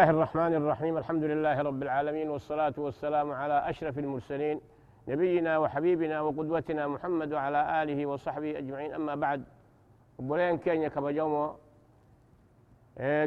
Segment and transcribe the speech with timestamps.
[0.00, 4.60] الله الرحمن الرحيم الحمد لله رب العالمين والصلاة والسلام على أشرف المرسلين
[5.08, 9.44] نبينا وحبيبنا وقدوتنا محمد وعلى آله وصحبه أجمعين أما بعد
[10.18, 11.44] بولين كينيا كبجومو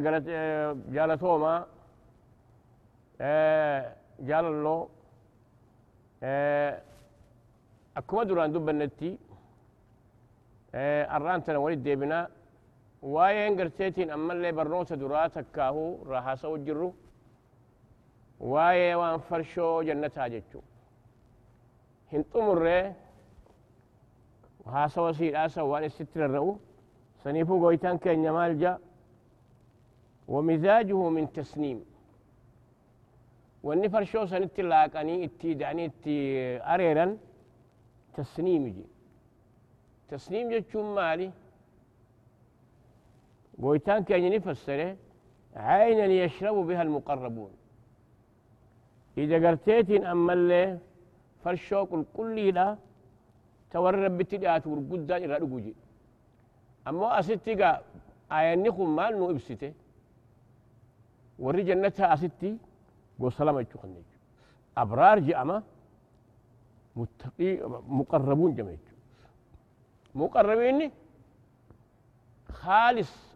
[0.04, 0.26] قالت
[0.96, 1.66] جالتوما
[4.30, 4.46] جال
[6.24, 6.82] إيه
[7.98, 9.12] أكما دوران دب النتي
[10.76, 12.20] إيه أرانتنا ولد ديبنا
[13.04, 16.90] waa'een garteetiin ammallee barnoota duraa takkaahu rahaasa wajjirru
[18.54, 20.64] waa'ee waan farshoo jannataa jechuu
[22.12, 22.96] hin xumurree
[24.76, 26.60] haasawa siidhaasa waan isitti rarra'u
[27.24, 28.80] saniifuu goytaan keenya maal ja
[30.28, 31.80] ومزاجه من تسنيم
[33.64, 36.16] wanni farshoo sanitti laaqanii itti da'anii itti
[36.74, 37.12] areeran
[38.16, 38.86] tasniimi je
[40.10, 41.28] tasniim jechuun maali
[43.64, 44.98] قويتان كان يفسره
[45.56, 47.52] عينا يشرب بها المقربون.
[49.18, 50.80] إذا قرتيتين أما اللي
[51.44, 52.78] فرشوق الكلي لا
[53.72, 55.76] تورب بتدعات ورقودا إلى رقوجي.
[56.88, 57.82] أما أستي قا
[58.32, 59.74] آيانيكم مال نو إبسته
[61.40, 62.58] وري جنتها أستي
[63.30, 64.08] سلامة يتخنج
[64.78, 65.64] أبرار جأما
[66.96, 67.52] متقي
[67.88, 68.78] مقربون جميع
[70.16, 70.92] مقربين
[72.50, 73.33] خالص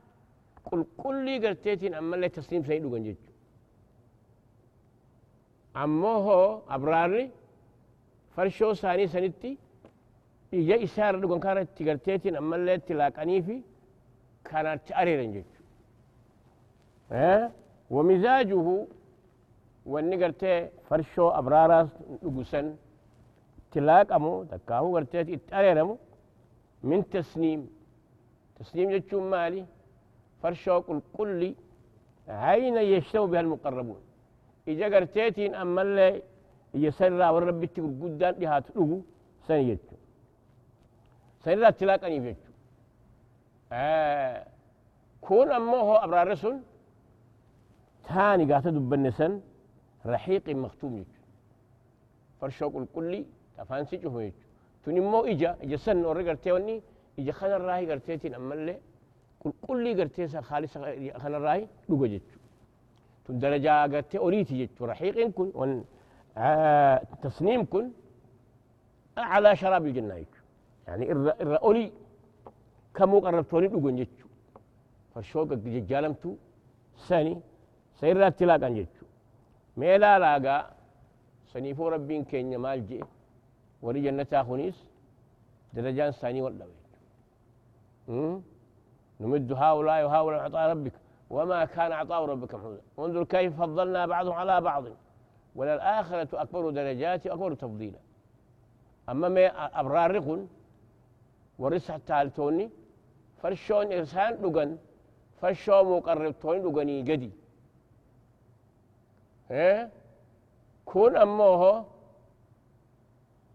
[0.71, 3.17] قل كل قرتيتين أما لا تسليم سيد وجنجد
[5.83, 7.29] أما هو أبراري
[8.35, 9.57] فرشو ساني سنتي
[10.51, 13.61] بيجا إشارة لقون كارت تقرتيتين أما لا تلاقني في
[14.45, 15.49] كانت تأري رنجد
[17.89, 18.67] ومزاجه
[19.85, 20.43] والنقرت
[20.89, 21.89] فرشو أبرارا
[22.23, 22.75] لقسن
[23.71, 25.97] تلاق أمو تكاهو قرتيت إتأري رمو
[26.89, 27.61] من تسليم
[28.59, 29.65] تسليم جتشو مالي.
[30.41, 31.53] فرشوق الكل
[32.27, 34.01] عين يشتو بها المقربون.
[34.67, 36.21] إجا قرتيتين أما اللي
[36.73, 39.01] يسرى والرب تقول قدام لها تلوه
[39.47, 39.95] سنيتو.
[41.43, 42.51] سنرى تلاقني فيتو
[43.71, 44.47] آه
[45.21, 46.59] كون أما هو أبرار رسول
[48.07, 49.41] تاني قاعدة دبنسن
[50.05, 51.19] رحيق مختوم يتو.
[52.41, 53.25] فرشوق الكل
[54.03, 54.47] جهو يتو.
[54.83, 56.81] تنمو إجا إجا سن ورى قرتيوني
[57.19, 58.77] إجا خنا الراهي قرتيتين أما اللي
[59.41, 60.77] qulqullii gartee khaalisa
[61.21, 61.57] kanarraa
[61.89, 62.37] dhuga jechu
[63.25, 65.71] tun darajaa gartee oliiti jechu raxiiqiin kun wan
[67.21, 67.85] tasniim kun
[69.15, 70.41] aclaa sharaabil jannaa jechu
[70.87, 71.89] yani irra olii
[72.97, 74.25] kamuu qarrabtoonni dhugan jechu
[75.13, 76.29] farshoo jajjaalamtu
[77.07, 77.33] sani
[77.99, 79.03] sa irraatti laaqan jechu
[79.77, 80.61] mee laalaagaa
[81.53, 83.03] saniifuu rabbiin keenya maal jee
[83.83, 84.77] warri jannataa kunis
[85.75, 86.75] darajaan isaanii wal dhabe
[89.19, 90.93] نمد هؤلاء وهؤلاء عطاء ربك.
[91.29, 92.81] وما كان عطاء ربك محمودا.
[92.99, 94.83] انظر كيف فضلنا بعضهم على بعض.
[95.55, 97.99] وللآخرة أكبر درجات وأكبر تفضيلا.
[99.09, 100.47] أما ما أبرار رقن
[101.59, 102.69] ورسح تالتوني
[103.41, 104.77] فرشون إرسان لغن
[105.41, 107.31] فرشون مقرب توني لغني قدي
[109.51, 109.89] إيه
[110.85, 111.85] كون أموه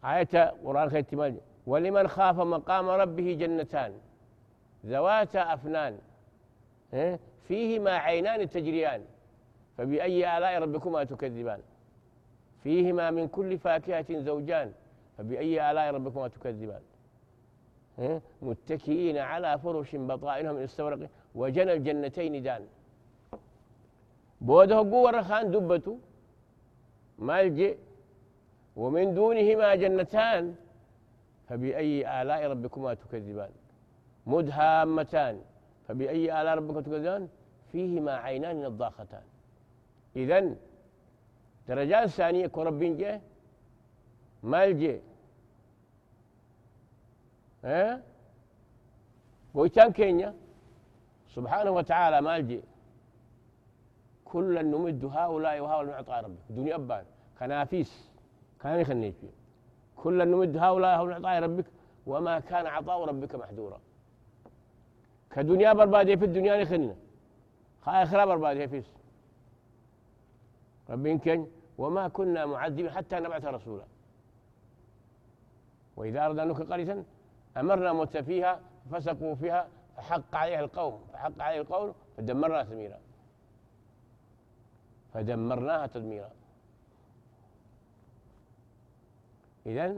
[0.05, 3.93] آية قرآن خيتمال ولمن خاف مقام ربه جنتان.
[4.87, 5.99] ذواتا أفنان
[7.49, 9.05] فيهما عينان تجريان
[9.79, 11.61] فبأي آلاء ربكما تكذبان؟
[12.63, 14.73] فيهما من كل فاكهة زوجان
[15.19, 16.81] فبأي آلاء ربكما تكذبان؟
[18.43, 22.67] متكئين على فرش بطائنهم من استورق وجنى الجنتين دان.
[24.41, 25.99] بوده قوة رخان دبته
[27.19, 27.77] ملجئ
[28.77, 30.55] ومن دونهما جنتان
[31.49, 33.51] فبأي آلاء ربكما تكذبان؟
[34.27, 35.41] مدهامتان.
[35.89, 37.29] فبأي آلاء ربك تكذبان؟
[37.73, 39.23] فيهما عينان نضاختان.
[40.17, 40.57] إذن
[41.69, 43.21] درجات ثانية كربين جه
[44.43, 45.01] مالجي
[47.65, 48.03] ها؟
[49.55, 50.35] قويتان كينيا؟
[51.35, 52.61] سبحانه وتعالى مالجي
[54.25, 56.39] كلا نمد هؤلاء وهؤلاء من عطاء ربك.
[56.51, 57.05] دنيا أبان.
[57.39, 58.11] كنافيس
[58.61, 59.15] كان يخنيك
[59.97, 61.67] كلا نمد هؤلاء وهؤلاء من عطاء ربك.
[62.07, 63.81] وما كان عطاء ربك محذورا.
[65.33, 66.97] كدنيا بربادية في الدنيا نخلنا.
[67.87, 68.85] آخرة بربادية فيس
[70.91, 71.47] ربين كن
[71.79, 73.85] وما كنا معذبين حتى نبعث رسولا.
[75.97, 77.05] وإذا أردنا نخلق قرية
[77.57, 82.99] أمرنا مت فيها فسقوا فيها فحق عليها القوم فحق عليه القول فدمرناها تدميرا.
[85.15, 86.31] فدمرناها تدميرا.
[89.67, 89.97] إذا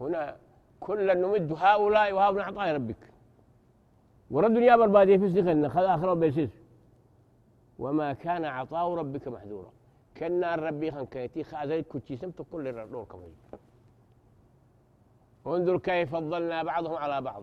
[0.00, 0.36] هنا
[0.80, 3.09] كلا نمد هؤلاء وهؤلاء عطاء ربك.
[4.30, 6.50] ورد الدنيا بربادية في سخن خذ آخر بيسيس.
[7.78, 9.70] وما كان عطاء ربك محذورا.
[10.16, 13.32] كنا ربي خان كيتي خازيت كتشيسم كل الدور كمان
[15.46, 17.42] انظر كيف فضلنا بعضهم على بعض.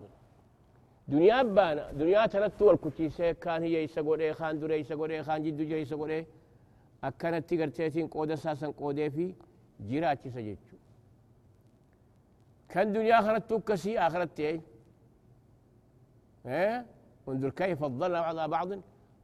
[1.07, 5.63] دنيا بانا دنيا تنتو الكتشيسة كان هي يسقود إيه خان دري يسقود إيه خان جدو
[5.63, 6.25] جاي يسقود إيه
[7.03, 9.33] أكنت تقرتيتين قودة ساسا قودة في
[9.87, 10.77] جيراتي سجدتو.
[12.69, 14.61] كان دنيا آخرت كسي آخرت إيه
[16.47, 16.85] إيه؟
[17.27, 18.69] انظر كيف فضلنا على بعض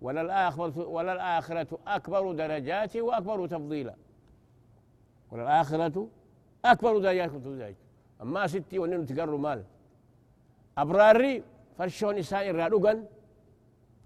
[0.01, 3.95] ولا الآخرة ولا الآخرة أكبر درجات وأكبر تفضيلا.
[5.31, 6.07] ولا الآخرة
[6.65, 7.75] أكبر درجات وتفضيلا
[8.21, 9.63] أما ستي ونن تقروا مال.
[10.77, 11.43] أبراري
[11.77, 13.05] فرشو نساء الرادوغن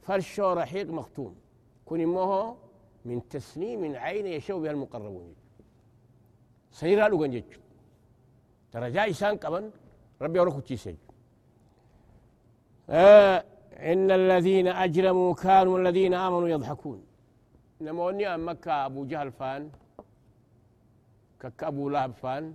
[0.02, 1.36] فرشو رحيق مختوم.
[1.86, 2.58] كن موه
[3.06, 5.36] من تسنيم عين يشو بها المقربون.
[6.72, 7.62] سيرا لوغن جيتشو.
[8.74, 9.72] درجة إسان كمان
[10.22, 10.96] ربي يروكو تيسج
[12.90, 13.44] آه
[13.78, 17.04] إن الذين أجرموا كانوا الذين آمنوا يضحكون.
[17.82, 19.70] نموني أمك أبو جهل فان
[21.40, 22.54] كك أبو لهب فان.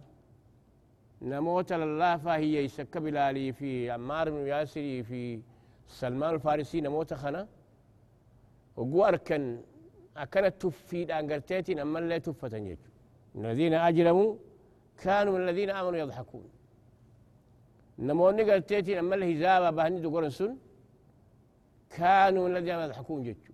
[1.23, 5.40] نموت الله فهي يسك بلالي في عمار بن ياسر في
[5.88, 6.81] سلمان الفارسي.
[6.81, 7.49] نموت خنا.
[8.76, 9.61] وقو أركن
[10.17, 12.76] أكنت تفيد أنقرتيتين أما لا تفتن
[13.37, 14.34] الذين أجرموا
[15.02, 16.44] كانوا الذين آمنوا يضحكون.
[17.99, 20.56] نموني قرتيتين أما الهزابة بهني دقورن سن
[21.97, 23.53] كانوا من الذين يضحكون جتشو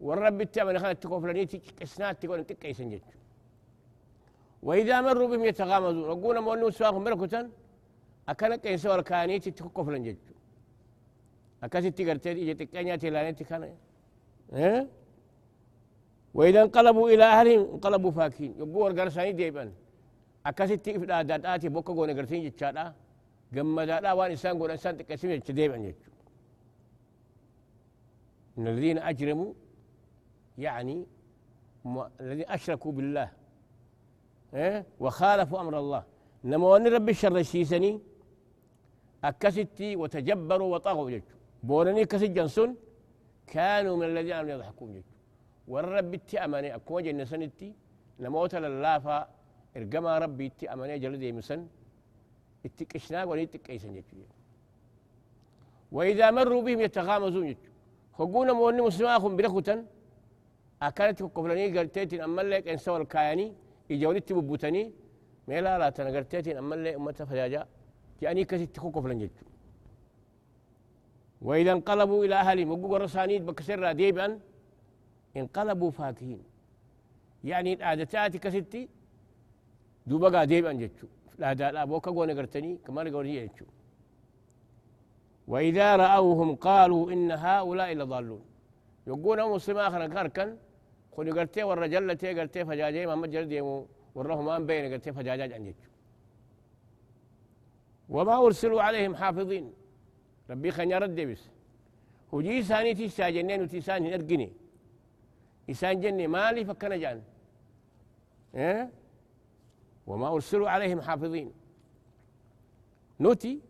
[0.00, 3.18] والرب التامن خلت تكوفلني تكسنات تكون تكيسن جتشو
[4.62, 6.08] وإذا مروا بهم يتغامزون.
[6.10, 7.48] وقول مولو سواهم بركة
[8.28, 10.34] أكن كيس وركاني تكوفلن جتشو
[11.64, 13.66] أكاسي تقرتي إجي تكانيا تلاني تكانا
[14.52, 14.88] إيه؟
[16.34, 19.72] وإذا انقلبوا إلى أهلهم انقلبوا فاكين يقول ورقرساني ديبان.
[20.46, 22.94] أكاسي تكفل آداداتي بوكا قونا قرسين جتشادا
[23.56, 26.10] قمدا وان إنسان قونا إنسان تكسيم جتشا ديبان جتشو
[28.56, 29.52] من الذين أجرموا
[30.58, 30.96] يعني
[32.20, 33.28] الذين أشركوا بالله
[34.54, 36.02] إيه؟ وخالفوا أمر الله.
[36.44, 37.92] نما أن رب الشر الشيسني
[39.24, 41.22] أكستي وتجبروا وطغوا جج
[41.62, 42.70] بورني كسج جنسون
[43.46, 45.08] كانوا من الذين آمنوا يضحكون جج
[45.68, 47.74] والرب التي أماني أكو جنة سنتي
[48.20, 49.18] نموت للافا
[49.76, 51.60] إرقما ربي التي أماني جلدي مسن.
[52.66, 54.04] اتكشنا وني تكيسن جج
[55.92, 57.62] وإذا مروا بهم يتغامزون جج
[58.16, 59.86] فقونا موني مسلماكم بركوتا
[60.82, 63.48] أكانت كفلاني قرتيتين أما لك إن سوى الكاياني.
[63.90, 64.92] إجاولي تببوتني
[65.48, 67.66] ميلا لا تنا قرتيتين أما لك أمتا فجاجا
[68.22, 69.46] يعني كسيت كفلان جيتو
[71.42, 74.26] وإذا انقلبوا إلى أهلهم وقوا رسانيد بكسر ديبا
[75.36, 76.42] انقلبوا فاكهين.
[77.44, 78.88] يعني العادتات كستي
[80.06, 81.06] دوبا ديبا جيتو
[81.40, 83.66] لا قونا قرتني كمان قونا جيتو
[85.52, 88.42] وإذا رأوهم قالوا إن هؤلاء لضالون.
[89.10, 90.48] يقول مسلم آخر كركن
[91.14, 93.76] خوني قرتي والرجل تي قرتي فجاجي محمد جلد يمو
[94.14, 95.74] ورهم ما بين قرتي فجاجاج عن
[98.14, 99.66] وما أرسلوا عليهم حافظين.
[100.50, 101.42] ربي خنيا رد بس.
[102.32, 104.48] وجي ساني تيسا جنين وتيسان نرقني
[105.70, 107.18] إسان جني مالي فكنا جان.
[108.54, 108.90] إيه؟
[110.10, 111.52] وما أرسلوا عليهم حافظين.
[113.20, 113.60] نوتي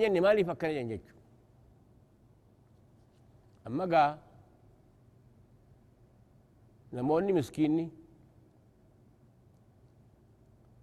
[0.00, 1.14] jenne maaliif akkana jen jechu
[3.66, 4.18] amma gaa
[6.92, 7.86] namoonni miskiinni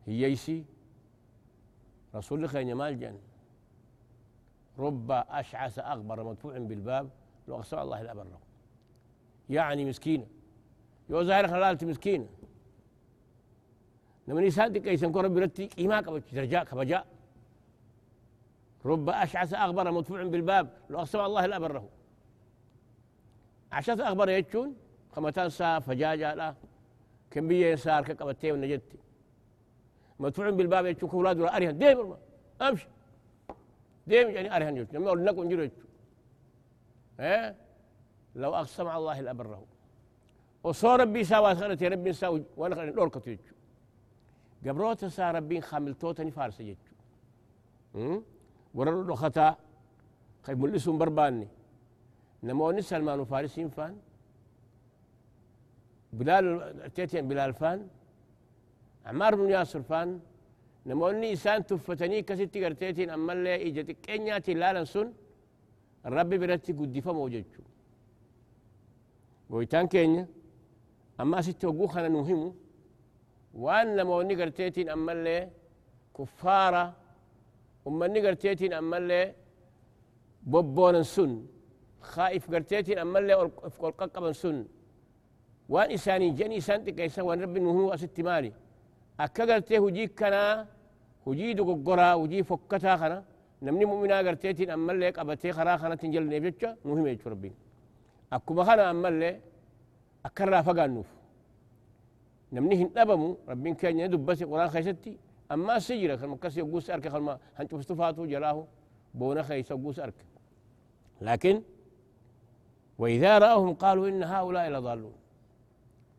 [0.07, 0.65] hiyyeysi
[2.15, 3.17] رسول خير مال جن.
[4.79, 7.09] رب أشعث أغبر مدفوع بالباب
[7.47, 8.39] لو أقسم الله بره
[9.49, 10.27] يعني مسكينة.
[11.09, 12.27] يو ظاهر خلالت مسكينة.
[14.27, 17.05] نمني سادك أيسن كو ربي رتي إيما كبجا درجاء كبجاء.
[18.85, 21.89] رب أشعث أغبر مدفوع بالباب لو أقسم الله لا بره.
[23.71, 24.75] عشث أغبر يجون
[25.11, 26.55] خمتان سا فجاجة لا.
[27.31, 28.97] كم بيه سار كقبتي ونجدتي
[30.19, 32.15] مدفوع بالباب يجون كولاد ولا أريهن ديم
[32.61, 32.87] أمشي.
[34.07, 35.73] ديم يعني أريهن يجون لما أقول لكم جريت
[37.19, 37.55] ها؟
[38.35, 39.65] لو أقسم الله لأبره
[40.63, 43.39] وصار ربي ساوى سنة ربي ساوى وأنا خلينا دور كتير
[44.65, 48.23] قبروت سا ربي خاملتوتني فارس يجو
[48.73, 49.55] ورر دختا
[50.45, 51.47] خي ملسون برباني.
[52.43, 53.97] نموني سلمان وفارسين فان.
[56.13, 56.45] بلال
[56.95, 57.87] تيتين بلال فان.
[59.05, 60.19] عمار بن ياسر فان.
[60.85, 65.13] نموني إسان تفتني كستي قرتيتين أما اللي إجتك كينياتي لالا سن.
[66.05, 67.63] الرب برتي قد فموججو
[69.49, 70.27] ويتان كينيا.
[71.21, 72.55] أما ستة وقوخنا نهم
[73.55, 75.49] وأن نموني قرتيتين أما اللي
[76.17, 76.93] كفارة
[77.85, 79.35] ummanni garteetiin ammallee
[80.51, 81.31] bobboonan sun
[82.01, 83.33] خائف قرتيتين أما اللي
[83.63, 84.65] أفقل قبن سن.
[85.69, 88.51] وأن إساني جني إسان تكيسا وأن رب هو أست مالي.
[89.19, 90.67] أكا قرتي هجي كنا
[91.27, 93.23] هجي دو قرى هجي فكتا خنا.
[93.61, 97.53] نمني مؤمنا قرتيتين أما اللي قبتي خرا خنا تنجل نيفتشا مهم يجو ربين
[98.33, 99.39] أكما خنا أما اللي
[100.25, 101.09] أكرا فقا نوف.
[102.55, 105.13] نمني هن أبمو ربين كان يدب بس قرآن خيستي.
[105.51, 108.57] أما سجرة كان مكسي يقوس أرك خلما هنشوف استفاتو جراه
[109.13, 110.19] بونا خيس يقوس أرك.
[111.21, 111.55] لكن
[113.01, 115.15] وإذا رأوهم قالوا إن هؤلاء لضالون.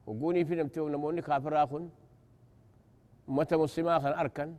[0.06, 1.88] وقوني في نمتو نموني كافر آخن
[3.28, 4.54] متى مسلما خن أركن.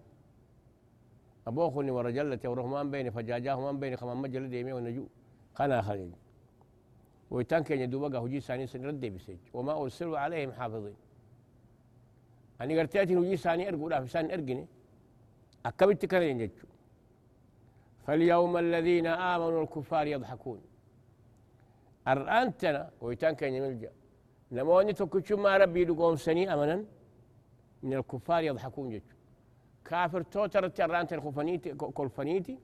[1.47, 5.05] أبوخني ورجلتي ورحمان بيني فجاجاهمان بيني خمان مجل ديمي ونجو.
[5.53, 6.11] خنا خليل
[7.31, 9.37] ويتان كان يدوبا هجي ساني سن رد بسيج.
[9.53, 10.95] وما أرسلوا عليهم حافظين.
[12.61, 14.65] قرتياتي هجي ساني أرقو لا في ساني أرقني
[15.65, 16.67] أكبت كان ينججو
[18.05, 20.59] فاليوم الذين آمنوا الكفار يضحكون
[22.07, 23.91] أرأنتنا ويتان كان يملجأ
[24.51, 26.77] نموني تكتشو ما ربي لقوم سني أمنا
[27.83, 29.01] من الكفار يضحكون جج
[29.85, 32.55] كافر توتر ترانت الخفنيتي كولفنيتي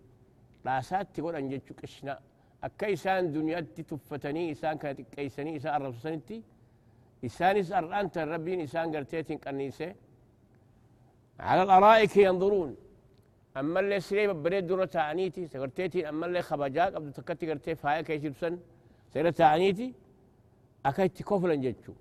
[0.66, 2.20] لا سات تقول أن جج كشنا
[2.64, 6.44] أكيسان دنيا تفتني إسان كانت كيسني إسان أرب سنتي
[7.26, 9.96] إسان إسان أنت ربي إسان قرتيتين كنيسة.
[11.40, 12.76] على الأرائك ينظرون.
[13.58, 18.26] أما اللي سريب بريد دورة تعنيتي سقرتيتي أما اللي خبجاك أبدو تكتي قرتي فهاي كيش
[18.34, 18.60] بسن
[19.14, 19.94] سيرة تعنيتي
[20.86, 21.94] أكيت كفلا جتشو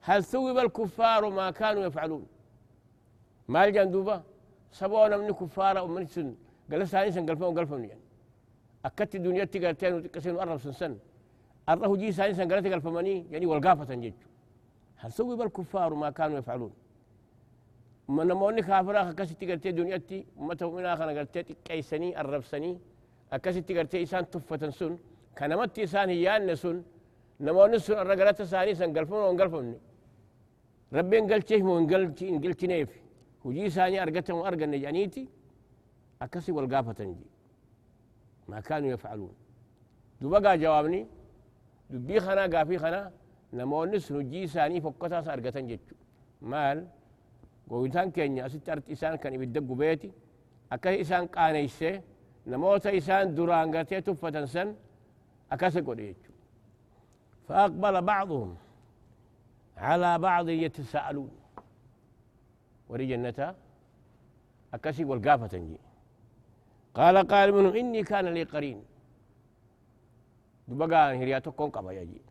[0.00, 2.26] هل ثوب الكفار ما كانوا يفعلون؟
[3.48, 4.22] ما الجندوبة؟
[4.72, 6.34] سبونا من كفار ومن سن
[6.70, 8.00] قال ساني سن قلفون قلفون يعني.
[8.84, 10.98] أكدت دنيا تقرتين وتكسين وأرب سن سن
[11.68, 14.28] أره جي ساني سن قلت قلفماني يعني والقافة جتشو
[14.96, 16.72] هل ثوب الكفار ما كانوا يفعلون؟
[18.08, 22.78] من موني كافرا أكاسي تقرتي دنيا تي متى منا خنا قرتي كيسني الربسني
[23.32, 24.92] أكاسي تقرتي إنسان تفة سن
[25.38, 26.76] كنمت إنسان هيان سن
[27.40, 29.76] نموني سن الرجلات ساني سن قلفون وانقلفوني
[30.92, 32.92] ربي انقلتيه وانقلتي انقلتي نيف.
[33.44, 35.28] وجي ساني أرقتهم أرقى نجانيتي
[36.22, 37.26] أكسي والقافة تنجي
[38.48, 39.34] ما كانوا يفعلون.
[40.20, 41.06] دبقى جوابني
[41.90, 43.02] دبي خنا قافي خنا
[43.52, 45.96] نمون نس نجي ساني فكتا سارقة جتشو
[46.50, 46.78] مال
[47.70, 50.10] قويتان كينيا ستارت إسان كان يبدقو بيتي
[50.72, 52.00] أكاه إسان قاني سي
[52.50, 54.68] نموت إسان دوران قاتي تفتا سن
[55.52, 56.14] أكاسي
[57.48, 58.56] فأقبل بعضهم
[59.76, 61.30] على بعض يتساءلون
[62.88, 63.54] ولي جنتا
[64.74, 65.78] أكاسي والقافة تنجي
[66.94, 68.78] قال قال منهم إني كان لي قرين
[70.68, 72.22] دبقى هرياتكم قبا يجي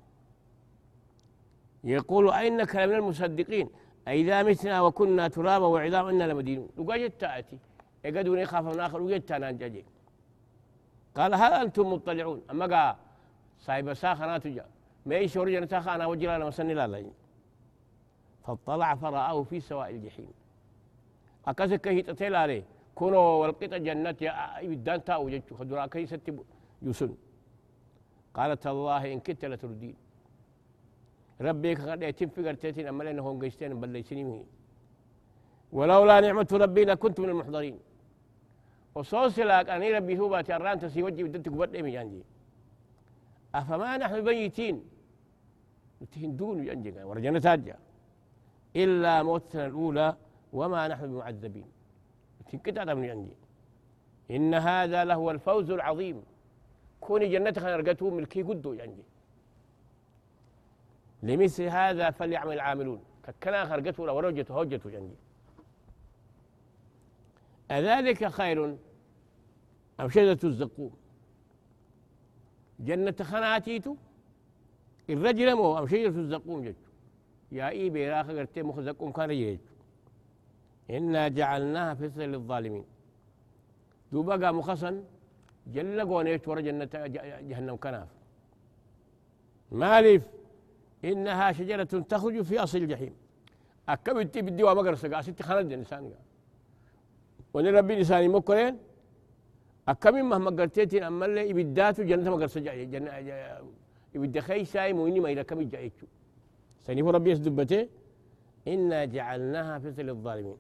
[1.83, 3.69] يقول أئنك لمن المصدقين
[4.07, 7.59] أئذا متنا وكنا ترابا وعظاما إنا لمدينون وقاجت تأتي
[8.05, 9.85] يقدون يخاف من آخر وجدت أنا جاجي
[11.15, 12.95] قال هل أنتم مطلعون أما قال
[13.59, 14.65] صاحب ساخنا تجا
[15.05, 17.11] ما يشور جنتا خانا وجرا لما سني لا لا
[18.45, 20.31] فاطلع فرآه في سواء الجحيم
[21.47, 22.63] أكاسك هي تتيل عليه
[22.95, 26.43] كونوا والقطة جنة يا يبدان تاو جتشو خدرا كي ستب
[26.81, 27.15] يسن
[28.37, 29.95] قالت الله إن كنت لتردين
[31.41, 34.45] ربي قد يتم في قرتين أما لأنه هم قيستين بل ليسني
[35.77, 37.79] ولولا نعمة ربي لكنت من المحضرين.
[38.95, 42.23] وصوص لك أني ربي هو باتي الران تسي وجه بدتك بدأ جانجي.
[43.55, 44.83] أفما نحن بيتين
[46.39, 47.77] دون ينجي ورجنا تاجا
[48.75, 50.15] إلا موتنا الأولى
[50.53, 51.69] وما نحن بمعذبين.
[52.49, 53.35] تنكت من ينجي
[54.35, 56.17] إن هذا لهو الفوز العظيم.
[57.01, 59.03] كوني جنتك نرقته ملكي قدو ينجي
[61.23, 63.01] لمثل هذا فليعمل العاملون.
[63.43, 65.15] كنا خرجته ولا ورجته هوجته جنجي
[67.71, 68.77] أذلك خير
[69.99, 70.91] أم شجرة الزقوم؟
[72.79, 73.95] جنة خناتيتو
[75.09, 76.75] الرجل مو أم شجرة الزقوم جت
[77.51, 79.67] يا إي بيراخ قرتي مخ زقوم كان يجت
[80.89, 82.85] إنا جعلناها فتنة للظالمين.
[84.11, 85.03] دوبا مخصن؟
[85.73, 86.89] جل قونيت ورا جنة
[87.49, 88.07] جهنم كناف.
[89.71, 90.23] مالف
[91.05, 93.13] إنها شجرة تخرج في أصل الجحيم.
[93.89, 96.11] أكبت بدي وما قرص ستي خلد الإنسان
[97.53, 98.77] وني ربي لساني مكرين.
[99.87, 103.11] أكمل مهما قرتيتين أما اللي إبداتو جنة ما قرص جنة
[104.15, 106.07] إبدا خي ساي مويني ما إلى كم جايتشو
[106.85, 107.87] سنيف ربي يسدبته
[108.67, 110.57] إنا جعلناها فتنة للظالمين.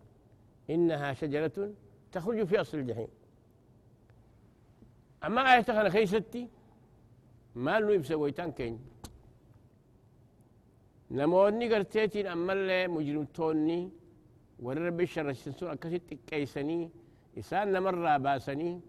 [0.69, 1.71] إنها شجرة
[2.11, 3.07] تخرج في أصل الجحيم.
[5.25, 6.43] أما اي تخلى خي ستي
[7.55, 8.79] ما لو يبسوي كين
[11.11, 13.91] نموني قرتيتين أما اللي مجرم توني
[14.59, 16.89] ورر بشر الشنسون أكسيتي كيسني
[17.39, 18.81] إسان نمر باسني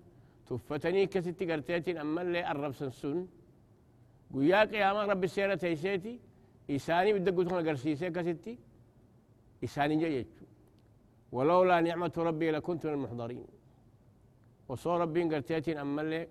[0.47, 3.29] تفتني كسيتي قرتيتين أما اللي أرب سنسون
[4.35, 6.15] قياك يا رب السيرة تيسيتي
[6.71, 8.59] إساني بدك تكون قرسيسي كسيتي
[9.65, 10.27] إساني جيج
[11.33, 13.58] ولولا نعمة ربي لكنت من المحضرين.
[14.69, 16.29] وصور ربي قرتيتين أما اللي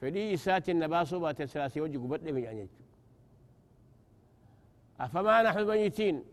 [0.00, 2.68] فدي إسات النباسو بات السلاسي وجه قبت لي يعني
[5.00, 6.24] أفما نحن ميتين؟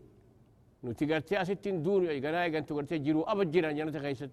[0.84, 4.30] نتي قرتي أستين دور يا قناي قنتو قرتي جيرو أبد جيران جنة خيستي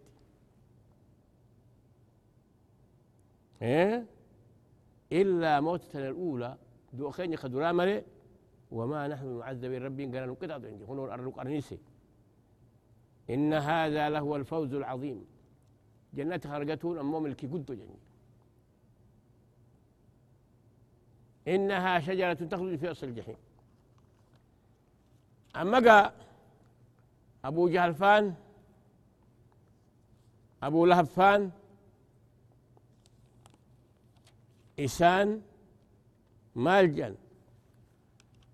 [3.62, 4.06] إيه؟
[5.12, 6.58] إلا موتتنا الأولى.
[6.94, 8.04] دو أخيني خدورا ملي.
[8.72, 11.80] وما نحن معذبين ربي قال قطع عندي هنا أرلوك أرنيسي.
[13.30, 15.26] إن هذا لهو الفوز العظيم.
[16.18, 17.98] جنة خرجتون أمم ملكي قدو جنة
[21.48, 23.36] إنها شجرة تخرج في أصل الجحيم.
[25.56, 26.14] أما قا
[27.46, 28.36] أبو جهل فان
[30.64, 31.52] أبو لهب فان
[34.80, 35.42] إسان
[36.56, 37.16] مالجا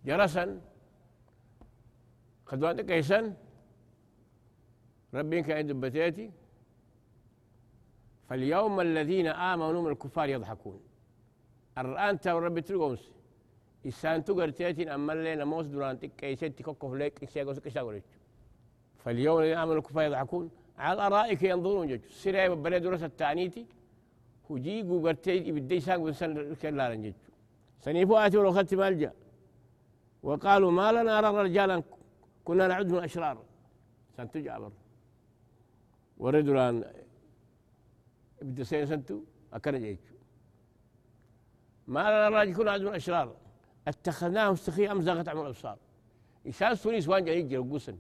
[0.06, 0.62] جرسا
[2.46, 3.36] خدوان كيسان
[5.14, 6.32] ربي كان دبتيتي
[8.34, 10.80] فاليوم الذين آمنوا من الكفار يضحكون.
[11.78, 13.04] الآن تو ربي تلقومس
[13.88, 18.04] إسان تقرتيتين أما اللي نموس دوران تكيسيتي كوكو ليك إسياغوس كشاغوليك
[19.02, 20.46] فاليوم الذين آمنوا الكفار يضحكون.
[20.78, 23.04] على الأرائك ينظرون جج سيري بلد درس
[24.48, 27.32] hujii guugartee ibidda isaan guusan kellaaran jechu
[27.84, 29.14] saniifuu aati wal wakati maal jaa
[30.24, 31.84] وقالوا ما لنا نرى رجالا
[32.46, 33.38] كنا نعد من الاشرار
[34.18, 34.72] سنتو جابر
[38.62, 40.16] سين سنتو اكن جيتشو
[41.88, 43.36] ما لنا راجل كنا نعد من الأشرار.
[43.88, 45.78] اتخذناهم استخي أم زاغت عمل الأبصار.
[46.46, 47.98] إنسان سونيس وان جاي يجي رقوسن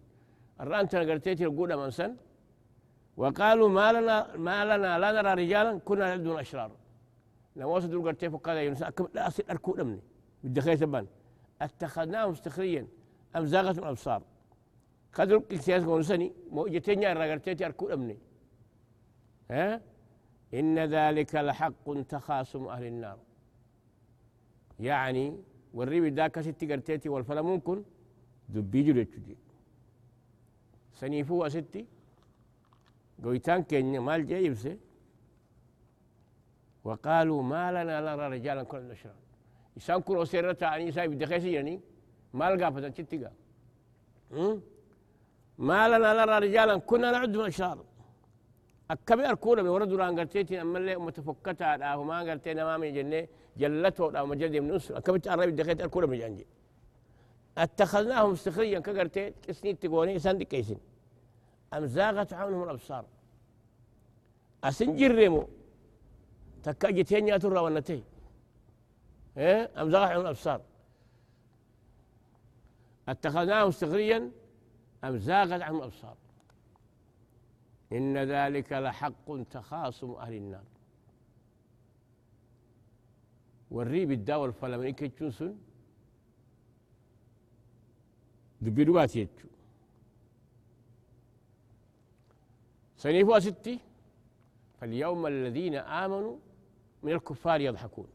[0.62, 2.15] الران تنقرتيتي رقودا من سن.
[3.17, 6.71] وقالوا ما لنا ما لنا لا نرى رجالا كنا نبدو اشرار
[7.56, 8.82] لو وصلوا قرتي هذا يونس.
[9.13, 10.01] لا أصير أركو امني
[10.43, 11.08] بدي خير تبان
[11.62, 12.88] اتخذناهم مستخريا
[13.36, 14.21] أم زاغت الأبصار.
[15.12, 18.17] خذوا الكياس ونسني موجتين يا رجلتي أركو امني
[19.51, 19.82] ها؟
[20.54, 23.20] إن ذلك لحق تخاصم أهل النار.
[24.80, 25.26] يعني
[25.74, 27.84] والريب ذاك ستي قرتيتي والفلا ممكن
[28.50, 29.36] دبي جلتي
[30.94, 31.86] سنيفو ستي
[33.24, 34.78] قويتان كينيا مال جايبسه
[36.84, 39.16] وقالوا ما لنا نرى رجالا كل نشرا
[39.78, 41.82] إسان كل سيرة عني سايب دخيسي يعني
[42.34, 42.92] ما لقى فتن
[45.58, 47.86] ما لنا نرى رجالا كنا نعد من الأشرار
[48.93, 53.27] أكبر أركونا من ورد لأن قرتيتي أما اللي متفكتا أو ما قرتينا ما من جنة
[53.58, 56.45] جلته أو مجد من نصر أكبر أرى دخيت أركونا من جنجي
[57.58, 60.79] اتخذناهم سخريا كقرتيت كسنيت تقوني سندي كيسين
[61.73, 63.06] أم زاغت عنهم الأبصار
[64.63, 65.47] أسنجر ريمو
[66.63, 68.03] تكاجتين يا ترى ونتي
[69.38, 70.62] إيه أم زاغت عنهم الأبصار
[73.10, 74.32] اتخذناه سخريا
[75.03, 76.15] أم زاغت عنهم الأبصار
[77.91, 80.63] إن ذلك لحق تخاصم أهل النار.
[83.72, 85.56] والريب الداول فلمن كتشوسن
[88.62, 89.48] دبي دوات يتشو
[92.98, 93.80] سنيفوا ستي
[94.80, 96.38] فاليوم الذين آمنوا
[97.04, 98.08] من الكفار يضحكون.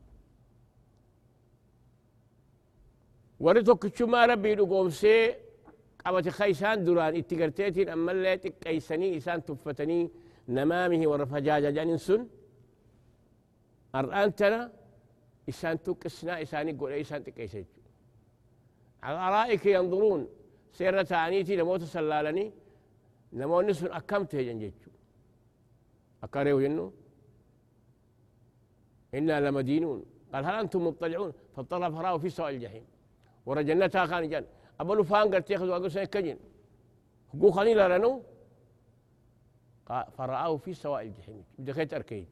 [3.41, 5.48] ورتوك ما ربي لقوم سي
[6.09, 10.11] قامت خيسان دوران اتقرتيتين أما اللي تقيسني إسان تفتني
[10.49, 12.21] نمامه ورفجاجة جانين سن.
[13.95, 14.73] أرأنتنا
[15.49, 17.67] إسان تقسنا إسان يقول إسان تقيسيت
[19.03, 20.29] على الأرائك ينظرون
[20.73, 22.47] سيرة عنيتي لموت سلالني
[23.33, 24.91] نموني سن أكمت هجن جيتشو.
[26.25, 26.93] أكاريو جنو؟
[29.15, 30.05] إنا لمدينون.
[30.33, 32.85] قال هل أنتم مطلعون؟ فاضطر فراه في سواء الجحيم
[33.47, 34.45] ورا جنتها خان جن
[34.81, 36.39] أبلو فان قلت ياخذ وأقول سنة كجن.
[37.35, 38.23] هقو خاني لرنو
[39.87, 41.45] فرآه في سواء الجحيم.
[41.59, 42.29] دخلت أركيت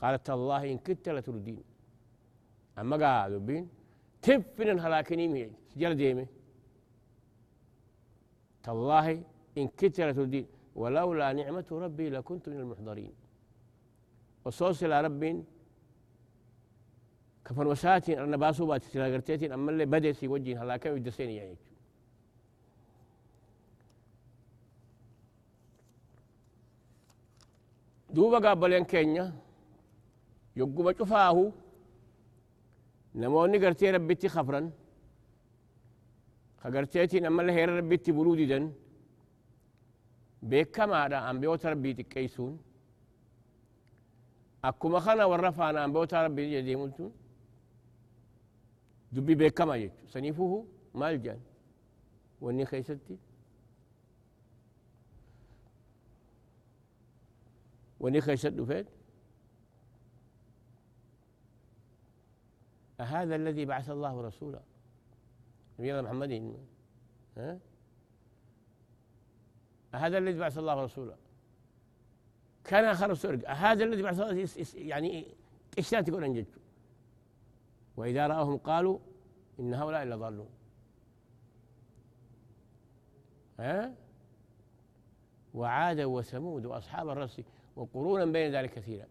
[0.00, 1.64] قالت الله إن كنت لتردين.
[2.78, 3.68] أما قالوا بين
[4.22, 6.26] تفن هلاكني مي سجل ديمي.
[8.62, 9.22] تالله
[9.58, 13.14] إن كترت الدين ولولا نعمة ربي لكنت من المحضرين.
[14.44, 15.44] وصوص إلى رب
[17.44, 21.56] كفن وساتين أنا باسو بات سلاقرتيتين أما اللي بدأ في وجه هلا كم يدسين يعني؟
[28.10, 29.32] دوبا قابلين كينيا
[30.56, 31.52] يقوم شفاه
[33.14, 34.70] نموني قرتي ربتي خفرا
[36.62, 38.72] خقرتيتين أما اللي هير ربتي بلودي دن
[40.42, 42.58] بكما دا أم بيوت ربي تكيسون
[44.64, 46.90] أكما خنا ورفعنا أم بيوت ربي يديمون
[49.12, 51.40] دبي بيكما يجو سنيفوه مال جان
[52.40, 53.18] وني خيستي.
[58.00, 58.84] وني خيست فين؟
[63.00, 64.62] أهذا الذي بعث الله رسولا.
[65.78, 66.56] نبينا محمد.
[67.36, 67.58] ها؟
[69.94, 71.16] أهذا الذي بعث الله رسولا.
[72.64, 75.34] كان آخر سرق هذا الذي بعث الله يعني
[75.78, 76.46] إيش تقول أنجد
[78.02, 78.98] وإذا رأوهم قالوا
[79.60, 80.48] إن هؤلاء لضالون.
[83.58, 83.94] ها؟
[85.54, 87.40] وعاد وثمود وأصحاب الرس
[87.76, 89.06] وقرونا بين ذلك كثيرا.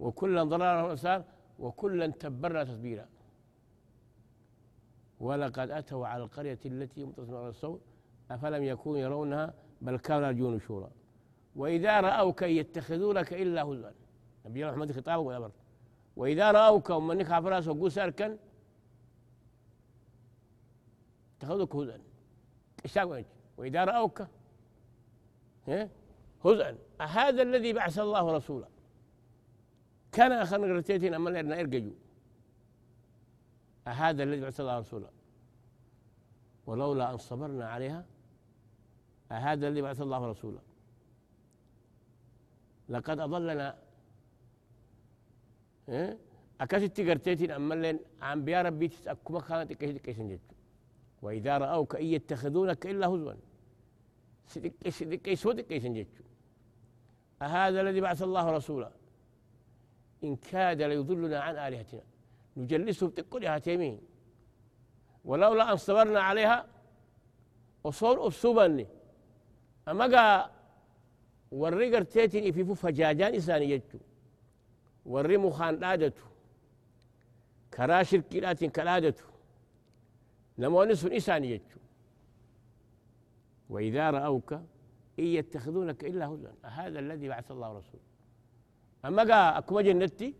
[0.00, 1.24] وكلا ضلال الأبصار
[1.58, 3.08] وكلا تبرنا تتبيرا
[5.20, 7.80] ولقد أتوا على القرية التي متصلة على الصوت
[8.30, 10.90] أفلم يكونوا يرونها بل كانوا يرجون شورا
[11.56, 13.90] وإذا رأوك يتخذونك إلا هزوا.
[14.46, 15.50] نبي الله محمد خطابه ولا
[16.16, 18.38] وإذا رأوك ومنك عفراس وقو ساركا
[21.38, 23.26] اتخذوك هزوا إيش
[23.56, 24.26] وإذا رأوك
[26.44, 26.78] هزءا.
[27.00, 28.68] هذا الذي بعث الله رسولا.
[30.12, 31.92] كان أخر نغرتيتين أما لأرنا إرقجوا
[33.88, 35.10] هذا الذي بعث الله رسولا.
[36.66, 38.04] ولولا أن صبرنا عليها
[39.30, 40.60] هذا الذي بعث الله رسولا.
[42.88, 43.78] لقد أضلنا
[45.88, 46.18] إيه؟
[46.60, 50.40] أكاسي قرتيتين أما لين عم بيا ربي تسأكما كانت كيسن جد
[51.22, 53.32] وإذا رأوك إن يتخذونك إلا هزوا.
[55.24, 56.06] كيس ودك كيسن جد
[57.42, 58.90] أهذا الذي بعث الله رسولا.
[60.24, 62.02] إن كاد ليضلنا عن آلهتنا.
[62.56, 64.00] نجلسه بتقول هاتيمين.
[65.24, 66.66] ولولا أن صبرنا عليها
[67.84, 68.86] وصول أسوبني
[69.88, 70.50] أما قا
[71.50, 73.82] ورّي قرتيتين في فجاجان إساني
[75.06, 76.22] يجو ورّي مخان دادتو
[77.74, 79.24] كرا شركيلات كلادتو
[80.58, 81.80] نموني سن إساني يجو
[83.70, 84.52] وإذا رأوك
[85.18, 86.50] إن يتخذونك إلا هزوا.
[86.62, 88.02] هذا الذي بعث الله رسوله.
[89.04, 90.34] أما قا أكما جنتي؟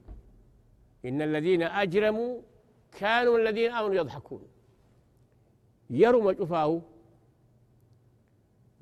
[1.05, 2.41] إن الذين أجرموا
[2.93, 4.43] كانوا الذين آمنوا يضحكون.
[5.91, 6.83] يروا ما شفاه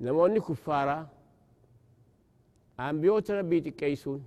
[0.01, 1.09] نموني كفارا.
[2.79, 4.25] أنبيوت ربي تكيسون.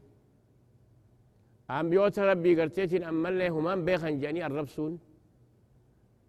[1.70, 4.98] أنبيوت ربي قرتيتين أما اللي همان بيخن جاني الربسون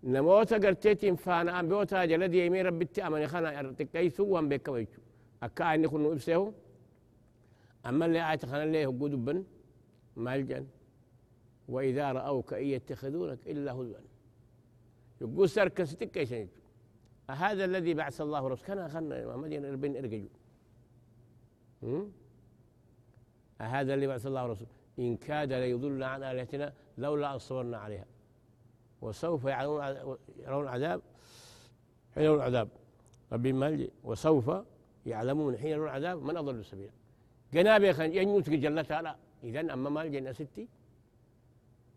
[0.04, 5.02] نموت قرتيتين فانا أنبيوت جلدي يمين ربي تأمني خانا تكيسون وان بيكا ويجو
[5.44, 6.54] أكا أني كنو إبسيهم
[7.86, 9.44] أما اللي آيات خانا اللي هو بن
[10.16, 10.66] مالجن
[11.68, 13.98] وإذا رأوك إن يتخذونك إلا هزوا
[15.22, 16.48] يقول سركس تكيسون
[17.30, 19.50] هذا الذي بعث الله رسول كان خلنا محمد
[19.82, 20.30] بن ارججو
[23.62, 24.68] هذا اللي بعث الله رسول
[25.00, 28.06] إن كاد ليضلنا عن آلهتنا لولا أن صبرنا عليها.
[29.02, 29.46] وسوف
[30.46, 31.02] يرون عذاب
[32.16, 32.70] حين يرون العذاب.
[33.34, 34.52] ربي مالي وسوف
[35.06, 36.92] يعلمون حين يرون العذاب من أضل سبيلا.
[37.54, 39.16] جنابي خان ينوت جل تعالى.
[39.44, 40.68] إذا أما مال جنة ستي.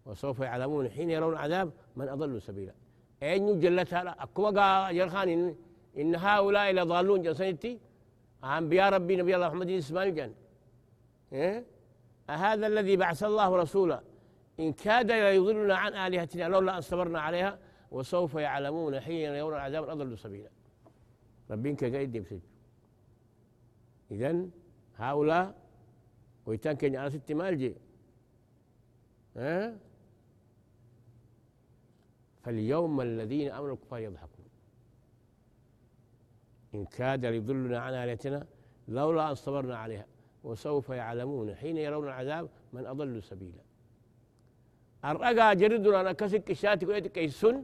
[0.06, 2.74] وسوف يعلمون حين يرون العذاب من أضل سبيلا.
[3.22, 5.56] أين جل تعالى؟ أكوا يرخان إن,
[6.00, 7.78] إن هؤلاء لضالون جنسنتي
[8.44, 10.32] أنبياء ربي نبي الله محمد إسماعيل جن.
[11.32, 11.64] إيه؟
[12.30, 14.02] أهذا الذي بعث الله رسولا؟
[14.60, 17.58] إن كاد ليضلنا عن آلهتنا لولا أن صبرنا عليها
[17.90, 20.50] وسوف يعلمون حين يرون العذاب أضل سبيلا.
[21.50, 22.40] ربين كقيد يبسج
[24.10, 24.50] إذن
[24.96, 25.54] هؤلاء
[26.46, 27.74] ويتان على ست مالجي
[29.36, 29.76] ها؟
[32.42, 34.44] فاليوم الذين آمنوا الكفار يضحكون.
[36.74, 38.46] إن كاد ليضلنا عن آلهتنا
[38.88, 40.06] لولا أن صبرنا عليها.
[40.44, 41.54] وسوف يعلمون.
[41.54, 43.62] حين يرون العذاب من أضل سبيلا.
[45.04, 47.62] الرقا جرد أنا كسك الشاتي كويت كيسن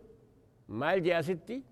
[0.68, 1.62] ما الجي ستي.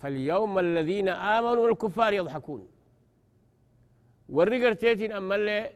[0.00, 2.68] فاليوم الذين آمنوا الكفار يضحكون.
[4.28, 5.70] والرقر تيتين اما اللي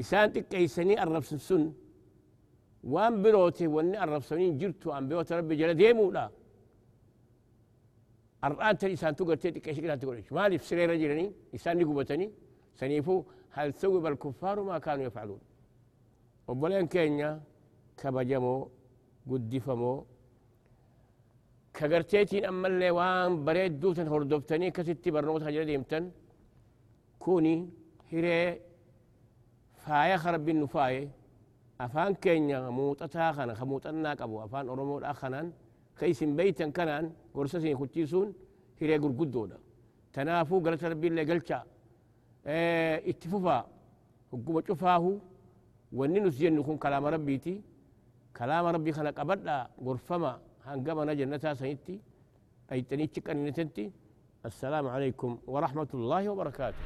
[0.00, 1.72] إسان تكيسني الرفس السن.
[2.84, 6.30] وان بروتي واني الرفسنين جرتو ان بيوت ربي جل ديمو لا.
[8.44, 12.32] الآن تلي سان تقول تيتي كيش كده تقول ما لي في سرير رجلني إسان يقبتني
[12.80, 13.16] سنيفو
[13.56, 15.40] هل ثوب الكفار ما كانوا يفعلون
[16.48, 17.30] وبلين كينيا
[18.00, 18.54] كبجمو
[19.30, 19.92] قدفمو
[21.76, 26.04] كغرتيتين أما اللي وان بريد دوتن هردوفتني كستي برنوت هجر ديمتن
[27.22, 27.54] كوني
[28.10, 28.60] هيري
[29.82, 30.44] فايا خرب
[31.78, 35.52] afaan keenya muuxataa kana ka muuxannaa qabu afaan oromoodha kanaan
[35.98, 38.28] ka isin beeytan kanaan gorsa isin kuchiisuun
[38.80, 39.56] hiree gurguddoodha
[40.12, 41.64] tanaafuu galata rabbiillee galchaa
[43.10, 43.64] itti fufaa
[44.30, 45.20] hogguma cufaahu
[45.92, 47.62] wanni nus jennu kun kalaama rabbiiti.
[52.72, 53.46] أي تنيتك أن
[54.46, 56.78] السلام عليكم ورحمة الله وبركاته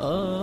[0.00, 0.39] آه